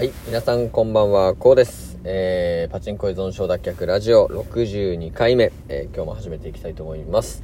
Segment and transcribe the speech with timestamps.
[0.00, 1.98] はい、皆さんこんばんは、こうです。
[2.04, 7.42] えー、パチンコ依存症脱却ラジオ62回目、えー今日も始めていきたいと思います。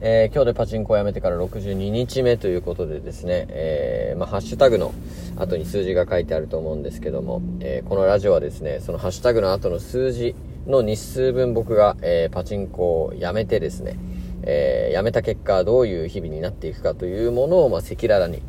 [0.00, 4.94] えー今日でパチンコをやめてから62日目ということでですね、えまあ、ハッシュタグの
[5.36, 10.34] 後に数字が書いてあると思うんですけども、えこのラジオはですね、そのハッシュタグの後の数字
[10.66, 13.98] の日数分僕が、えパチンコをやめてですね、
[14.44, 18.40] えーやめた結果どういう日々になっていくかというものを、まあ、赤裸々に、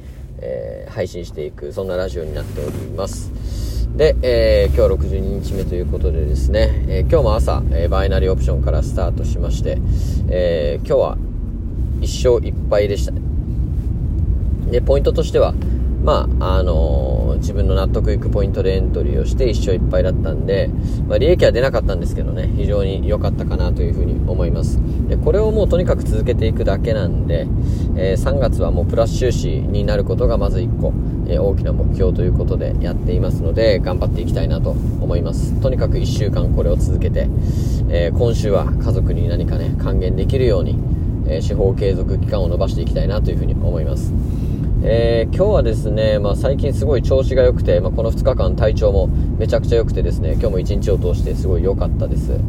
[0.42, 3.32] え配信していくそんなラジオになっております
[3.96, 9.78] で、えー今日62日目ということでですね、えー今日も朝、えーバイナリーオプションからスタートしまして、
[10.30, 11.18] えー今日は
[12.02, 13.12] 1勝1敗でした。
[13.12, 13.22] ね
[14.72, 15.54] でポイントとしては
[16.04, 20.70] まああのー自分の納得いくポイントでエントリーをして1勝1敗だったんで、
[21.08, 24.80] まあ、利益は出なかったんですけどね非常に良かったかなというふうに思います。
[25.08, 27.48] でこれをもうとにかく続けていくだけなんで、
[27.96, 30.94] えー3月はもうプラス収支になることがまず1個、
[31.28, 35.60] えー大きな目標ということでやっていますので頑張っていきたいなと思います。
[35.62, 37.28] とにかく1週間これを続けて、
[37.90, 40.78] えー今週は家族に何かね還元できるように、
[41.28, 44.14] え司法継続期間を伸ばしていきたいなというふうに思います。
[44.82, 52.40] えー今日はですね、まあ、最近すごい調子が良くて、まあ、この2日間体調もめちゃくちゃ良くてですね今日も1日を通してすごい良かったです。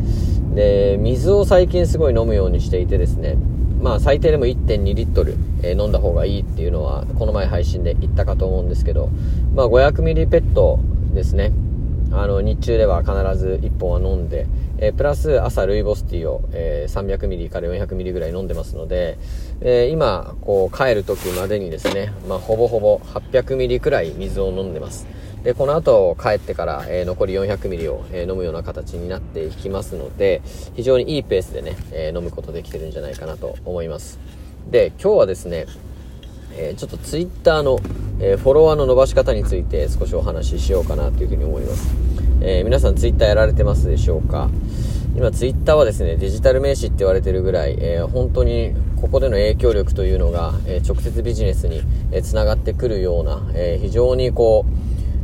[0.54, 3.36] で水を最近すごい飲むようにしていてですね
[3.80, 9.08] まあ最低でも1.2リットル、えー飲んだ方がいいっていうのはこの前配信で言ったかと思うんですけど、
[9.54, 10.78] まあ、500ミリペット
[11.12, 11.52] ですね。
[12.12, 14.46] あの日中では必ず1本は飲んで、
[14.78, 19.16] えープラス朝ルイボスティーを、えー300ミリから400ミリぐらい飲んでますので、
[19.60, 25.06] えー今こう帰る時までにですね、まあ、ほぼほぼ800ミリくらい水を飲んでます。
[25.44, 30.42] でこの後帰ってから、えー残り400ミリを、えー飲むような形になっていきますので
[30.74, 34.18] 非常にいいペースでね、えー飲むことできてるんじゃないかなと思います。
[34.68, 35.66] で今日はですね
[36.60, 37.80] えーちょっとツイッターの、
[38.20, 41.88] えーフォロワーの伸ばし方について少しお話ししようかなというふうに思います、
[42.42, 44.50] えー皆さんツイッターやられてますでしょうか？
[45.16, 51.82] 今ツイッターはですねデジタル名詞って言われてるぐらい、え本当にここでの影響力というのが、え直接ビジネスに
[52.22, 54.64] つながってくるような、え非常にこ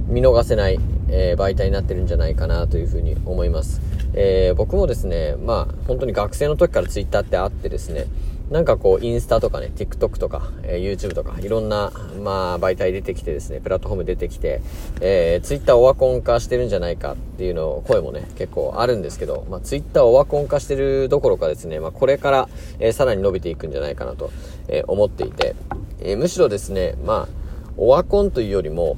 [0.09, 3.81] う見逃せない、え媒体になってるんじゃないかなというふうに思います、
[4.15, 8.07] え僕もですねまあ本当に学生の時からツイッターってあってですね
[8.51, 11.91] なんかこう、インスタとかね、TikTok とか、えー YouTube とか、いろんな、
[12.23, 14.61] まあ、媒体出てきてですね、プラットフォーム出てきて、
[15.01, 22.49] えー、Twitter オワコン化してるんじゃないかっていうの、声もね、結構あるんですけど、まあ、Twitter オワコン化してるどころかですね、まあ、これから、
[22.79, 24.31] えーさらに伸びていくんじゃないかなと、
[24.69, 25.57] えー思っていて、
[25.99, 27.29] えーむしろですね、まあ、
[27.77, 28.97] オワコンというよりも、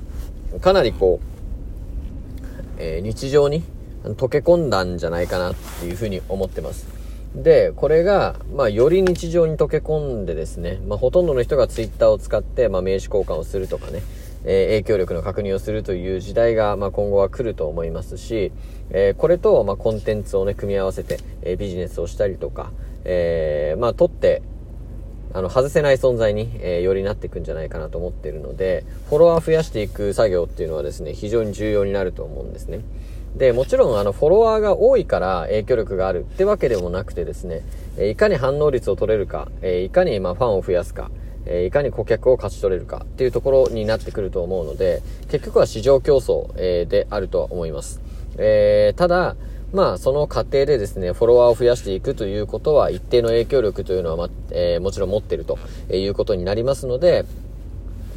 [0.60, 3.62] かなりこう、えー日常に
[4.04, 6.86] 溶け込んだんじゃないかなっていうふうに思ってます。
[7.34, 14.02] で、これが、まあ、より日常に溶け込んでですね、まあ、ほとんどの人がツイッターを使って、まあ、名刺交換をするとかね、
[14.44, 18.52] えー影響力の確認をするという時代が、まあ、今後は来ると思いますし、
[18.90, 22.70] えーこれと、まあ、コンテンツをね、組み合わせて、えービジネスをしたりとか、
[23.04, 24.42] えーまあ、取って、
[25.34, 32.80] あの、外せない存在に、えーよりなっていくんじゃないかなと思っているので、フォロワー増やしていく作業っていうのはですね、非常に重要になると思うんですね。
[33.36, 37.62] で、もちろん、あの、フォロワーが多いから影響力があるってわけでもなくてですね、
[37.98, 41.10] えいかに反応率を取れるか、えいかに、ま、ファンを増やすか、
[41.46, 48.00] えいかに顧客を勝ち取れるかっていうところになってくると思うので、結局は市場競争、えーであるとは思います。
[48.38, 49.36] えーただ、
[49.72, 55.58] まあ、その過程でですね、フォロワーを増やしていくということは、一定の影響力というのは、まえーもちろん持ってると
[55.92, 57.24] いうことになりますので、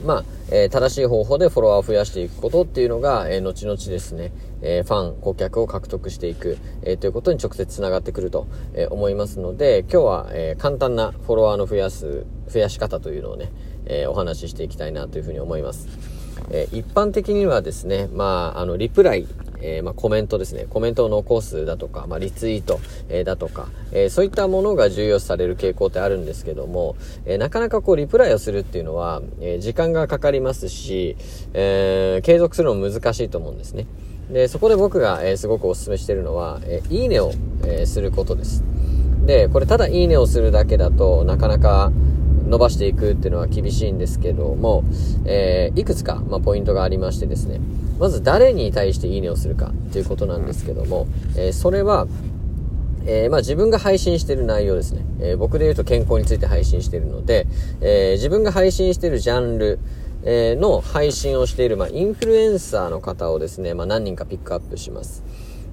[0.05, 4.31] まあ、えー正しい方法でフォロワーを増やしていくことっていうのが、えー後々ですね、
[4.61, 13.51] えーファン、顧客を獲得していく、えということに直接つながってくると、え思いますので、今日は、え簡単なフォロワーの増やす、増やし方というのをね、
[13.85, 15.87] えお話ししていきたいなというふうに思います。
[16.49, 19.27] え一般的にはですね、まあ、あの、リプライ、
[19.61, 22.79] えーまあ、コメントですね、コメントを残すだとか、まあ、リツイート、
[23.09, 31.15] えーだとか、えーそういったものが重要視される傾向ってあるんですけども、えなかなかこう、リプライをするっていうのは、え時間がかかりますし、
[31.53, 33.87] え継続するのも難しいと思うんですね。
[34.31, 37.31] で、そこで僕が、えすごくお勧めしてるのは、えいいねを、
[37.65, 38.63] えすることです。
[39.25, 41.91] で、これただいいねをするだけだとなかなか
[42.51, 44.83] 伸ばしていくっていうのは厳しいんですけども、
[45.25, 47.61] えーいくつか、まあ、ポイントがありましてですね、
[47.97, 51.07] まず誰に対していいねをするかっていうことなんですけども、
[51.37, 52.07] えーそれは、
[53.05, 55.05] えーまあ自分が配信してる内容ですね。
[55.21, 57.47] え僕で言うと健康について配信してるので、
[57.79, 59.79] え自分が配信してるジャンル、
[60.23, 65.23] えの配信をしている、まあ、インフルエンサーの方をですね、まあ、何人かピックアップします。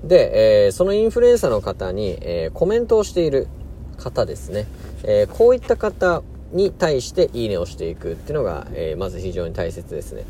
[0.05, 3.49] で、えーそのインフルエンサーの方に、えーコメントをしている
[3.97, 4.67] 方ですね。
[5.03, 6.23] えーこういった方
[6.53, 10.25] に対していいねをしていくっていうのが、えー、まず非常に大切ですね。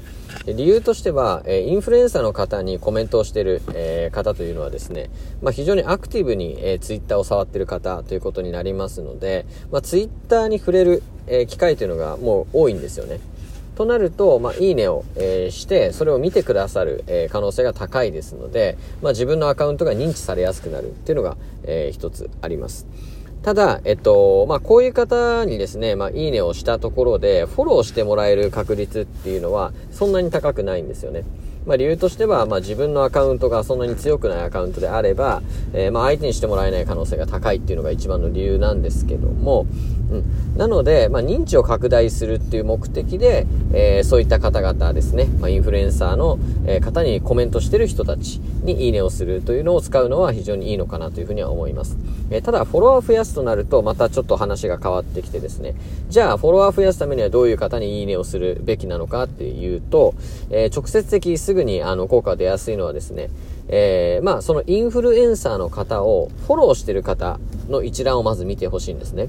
[0.46, 5.10] 理由としては、えインフルエンサーの方にコメントをしている、え方というのはですね、
[5.42, 13.20] まあ、非常にアクティブに、えツイッターを触っている方ということになりますので、まあ、ツイッターに触れる、え機会というのがもう多いんですよね。
[13.78, 22.88] となると、まあ、いいねを、えー、して、それを見てくださる、えー、可能性が高いですので、まあ、自分のアカウントが認知されやすくなるっていうのが、えー、一つあります。
[23.42, 31.24] ただ、えっと、まあ、こういう方にですね、まあ、いいねをしたところで、フォローしてもらえる確率っていうのは、そんなに高くないんですよね。
[31.68, 35.42] まあ、理由としては、まあ、自分のアカウントがそんなに強くないアカウントであれば、
[35.74, 39.66] えー、まあ、相手にしてもらえない可能性が高いっていうのが一番の理由なんですけども、
[40.10, 40.56] うん。
[40.56, 51.96] なので、まあ、認知を拡大するっていう目的で、えー、そういった方々ですね、まあ、インフルエンサーの、え方にコメントしてる人たちにいいねをするというのを使うのは非常にいいのかなというふうには思います。
[52.30, 55.74] えー、ただ、フォロワー増やすとなると、またちょっと話が変わってきてですね、
[56.08, 60.14] じゃあ、フォロワー増やすためにはどういう方にいいねをするべきなのかっていうと、
[60.50, 63.30] え、直接的すぐにあの効果が出やすいのはですね、
[63.68, 67.38] えー、まあ、そのインフルエンサーの方をフォローしてる方
[67.68, 69.28] の一覧をまず見てほしいんですね。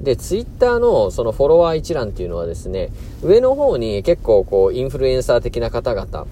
[0.00, 2.90] で、ツイッターのそのフォロワー一覧っていうのはですね、
[3.22, 6.26] 上の方に結構こう、インフルエンサー的な方々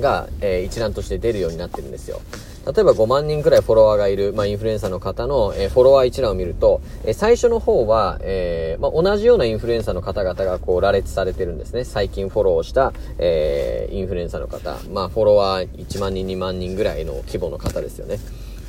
[0.00, 2.20] が、えー、一覧として出るようになってるんですよ。
[2.68, 11.84] 例えば5万人くらいフォロワーがいる、まあ、インフルエンサーの方の、えー、フォロワー一覧を見ると、えー、最初の方は、えー、まあ、同じようなインフルエンサーの方々がこう羅列されてるんですね。
[11.84, 14.76] 最近フォローした、えインフルエンサーの方。
[14.92, 18.18] まあ、フォロワー1万人、2万人ぐらいの規模の方ですよね。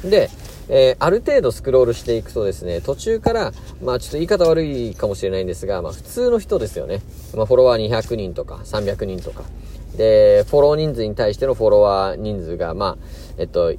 [0.06, 0.30] で、
[0.69, 3.51] えー、ある程度スクロールしていくとですね、途中から、
[3.84, 7.01] まあちょっと言い方悪いかもしれないんですが、まあ普通の人ですよね。
[7.36, 9.44] まあフォロワー200人とか300人とか。
[9.98, 12.98] で、フォロー人数に対してのフォロワー人数が、まあ、
[13.38, 13.74] えっと、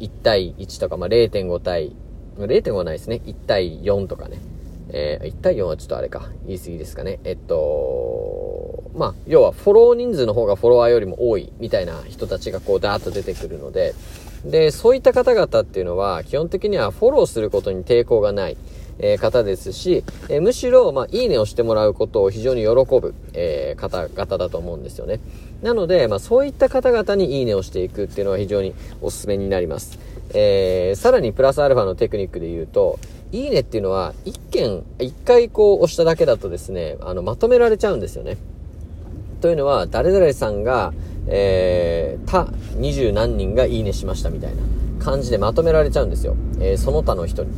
[0.00, 1.94] 1対1とか、まあ、0.5対、
[2.38, 3.20] 0.5はないですね。
[3.24, 4.38] 1対4とかね。
[4.92, 6.30] えー、1対4はちょっとあれか。
[6.46, 7.20] 言い過ぎですかね。
[7.24, 13.94] えっと、まあ、要はフォロー人数の方がフォロワーよりも多いみたいな人たちがこうダーッと出てくるので、
[14.44, 18.56] で、そういった方々っていうのは基本的にはフォローすることに抵抗がない。
[19.02, 22.68] えー、方ですし、え、むしろ、まあ、いいねをしてもらうことを非常に喜
[23.00, 25.20] ぶ、えー、方々だと思うんですよね。
[25.62, 29.98] なので、まあ、そういった方々にいいねをしていくっていうのは非常におすすめになります。
[30.32, 32.98] えー、さらにプラスアルファのテクニックで言うと、
[33.32, 38.36] いいねっていうのは、一件、一回こう押しただけだとですね、あの、まとめられちゃうんですよね。
[39.40, 40.92] というのは、誰々さんが、
[41.26, 44.62] えー、他二十何人がいいねしましたみたいな
[45.04, 46.34] 感じでまとめられちゃうんですよ。
[46.60, 47.50] えー、その他の人に。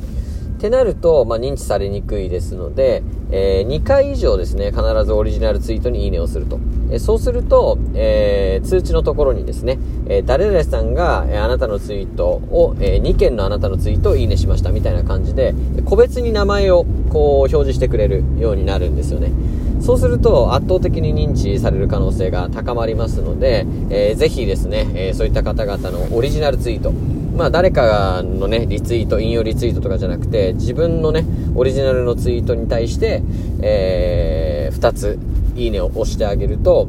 [0.62, 6.60] ってなると、まあ、認知されにくいですので、えー、2回以上ですね、必ずオリジナルツイートにいいねをすると。
[6.88, 15.52] えー、そうすると、えー、通知のところにですね、えー、誰々さんが、え、あなたのツイートを、え、2件のあなたのツイートをいいねしましたみたいな感じで、
[15.84, 19.32] 個別に名前をこう表示してくれるようになるんですよね。
[19.80, 26.92] そうすると圧倒的に認知される可能性が高まりますので、えー、ぜひですね、え、そういった方々のオリジナルツイート、
[27.36, 31.24] まあ誰かのね、リツイート、引用リツイートとかじゃなくて、自分のね、
[31.54, 33.22] オリジナルのツイートに対して、
[33.62, 35.18] えー、2つ、
[35.56, 36.88] いいねを押してあげると、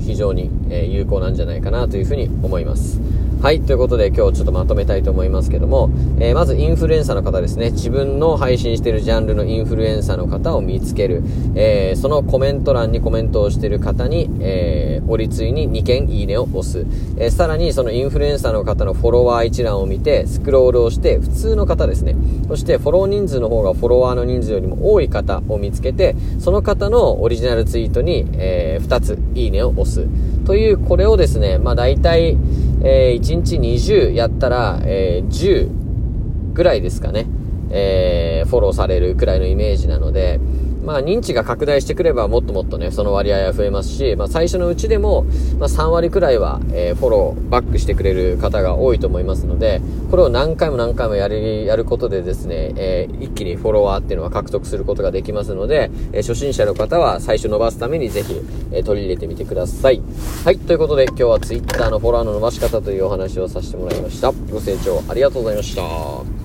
[0.00, 0.50] 非常に
[0.90, 3.00] 有効なんじゃないかなというふうに思います。
[3.42, 5.90] はい、ということで今日ちょっとまとめたいと思いますけども、
[6.20, 11.24] えー、まずインフルエンサーの方ですね、自分の配信しているジャンルのインフルエンサーの方を見つける、
[11.56, 16.86] えー、そのコメント欄にコメントをしている方に、えー、折りついに2件いいねを押す、
[17.18, 22.14] えー、さらにそのインフルエンサーの方のフォロワー一覧を見て、スクロールをして、普通の方ですね、
[22.46, 30.06] そしてフォロー人数の方がフォロワーの人数よりも多い方を見つけて、その方のオリジナルツイートに、えー、2ついいねを押す。
[30.44, 32.36] という、これをですね、まあ大体、
[32.84, 37.26] えー、1日20やったら、えー、10ぐらいですかね、
[37.70, 40.40] えー、フォローされるくらいのイメージなので、
[40.84, 45.24] まあ認知が拡大してくればもっともっとね、その割合は増えますし、まあ最初のうちでも、
[45.58, 58.34] まあ3割くらいは、えー、フォロー、バックしてくれる方が多いと思いますので、これを何回も何回もやる、やることでですね、えー、一気にフォロワーっていうのは獲得することができますので、えー、初心者の方は最初伸ばすためにぜひ、
[58.72, 60.02] えー、取り入れてみてください。
[60.44, 64.32] はい、ということで今日は Twitter のフォロワーの伸ばし方というお話をさせてもらいました。
[64.32, 66.41] ご清聴ありがとうございました。